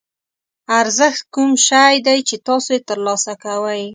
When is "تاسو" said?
2.47-2.69